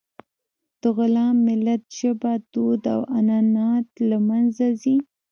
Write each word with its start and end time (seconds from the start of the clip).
د 0.81 0.83
غلام 0.97 1.35
ملت 1.47 1.83
ژبه، 1.99 2.31
دود 2.53 2.81
او 2.93 3.01
عنعنات 3.17 3.87
له 4.09 4.17
منځه 4.27 4.65
ځي. 4.81 4.95